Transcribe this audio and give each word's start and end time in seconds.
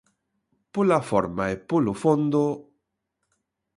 Pola 0.73 0.99
forma 1.09 1.45
e 1.53 1.55
polo 1.69 1.93
fondo... 2.03 2.43